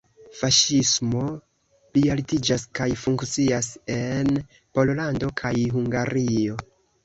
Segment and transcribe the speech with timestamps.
[0.37, 1.25] Faŝismo
[1.97, 4.35] plialtiĝas kaj funkcias en
[4.77, 6.61] Pollando kaj Hungario.